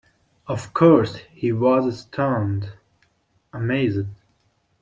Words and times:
Of 0.47 0.73
course, 0.73 1.17
he 1.31 1.51
was 1.51 1.99
stunned, 1.99 2.71
amazed. 3.53 4.07